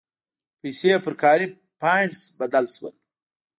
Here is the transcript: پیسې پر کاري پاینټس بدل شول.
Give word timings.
پیسې 0.61 0.91
پر 1.05 1.13
کاري 1.21 1.47
پاینټس 1.81 2.21
بدل 2.39 2.65
شول. 2.75 2.93